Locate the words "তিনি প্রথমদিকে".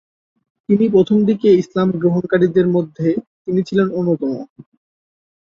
0.69-1.49